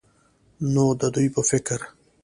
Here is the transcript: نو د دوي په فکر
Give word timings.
نو 0.73 0.85
د 0.99 1.01
دوي 1.13 1.29
په 1.35 1.41
فکر 1.49 1.79